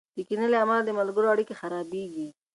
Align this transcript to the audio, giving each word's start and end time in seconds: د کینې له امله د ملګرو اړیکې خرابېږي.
د 0.15 0.17
کینې 0.27 0.47
له 0.53 0.57
امله 0.63 0.81
د 0.85 0.89
ملګرو 0.99 1.31
اړیکې 1.33 1.57
خرابېږي. 1.61 2.27